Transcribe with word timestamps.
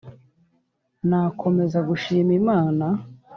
nakomeza 1.09 1.79
gushima 1.89 2.31
imana 2.41 2.85